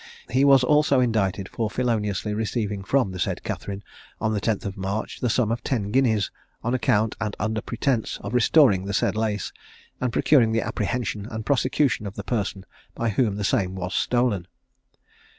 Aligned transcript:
He 0.31 0.43
was 0.43 0.63
also 0.63 0.99
indicted 0.99 1.47
for 1.47 1.69
feloniously 1.69 2.33
receiving 2.33 2.83
from 2.83 3.11
the 3.11 3.19
said 3.19 3.43
Catherine, 3.43 3.83
on 4.19 4.33
the 4.33 4.41
10th 4.41 4.65
of 4.65 4.75
March, 4.75 5.19
the 5.19 5.29
sum 5.29 5.51
of 5.51 5.63
ten 5.63 5.91
guineas, 5.91 6.31
on 6.63 6.73
account 6.73 7.15
and 7.21 7.35
under 7.39 7.61
pretence 7.61 8.17
of 8.23 8.33
restoring 8.33 8.85
the 8.85 8.95
said 8.95 9.15
lace, 9.15 9.53
and 9.99 10.11
procuring 10.11 10.53
the 10.53 10.61
apprehension 10.61 11.27
and 11.27 11.45
prosecution 11.45 12.07
of 12.07 12.15
the 12.15 12.23
person 12.23 12.65
by 12.95 13.09
whom 13.09 13.35
the 13.35 13.43
same 13.43 13.75
was 13.75 13.93
stolen. 13.93 14.47